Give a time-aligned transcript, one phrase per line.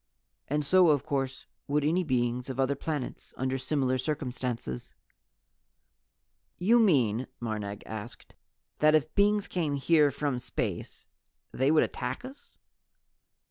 [0.47, 4.95] And so of course would any beings on other planets, under similar circumstances."
[6.57, 8.33] "You mean," Marnag asked,
[8.79, 11.05] "that if beings came here from space
[11.51, 12.57] they would attack us?"